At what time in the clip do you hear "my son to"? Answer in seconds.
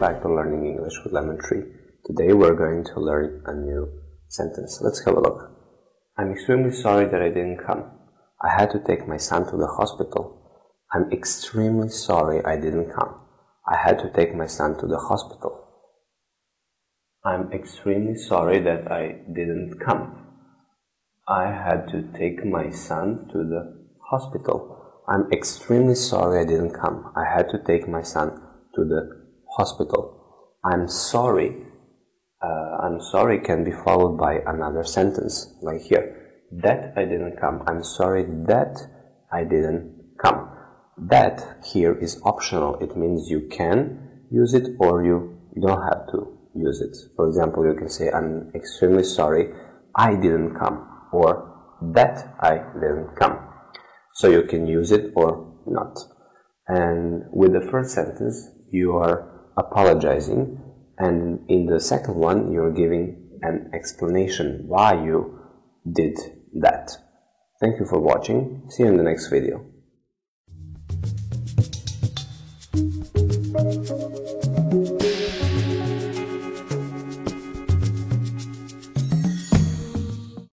9.06-9.58, 14.34-14.86, 22.46-23.38, 27.86-28.84